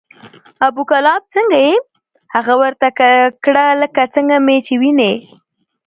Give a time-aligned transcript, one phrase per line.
[0.67, 1.75] ابو کلاب څنګه یې؟
[2.35, 2.87] هغه ورته
[3.45, 5.13] کړه لکه څنګه مې چې وینې،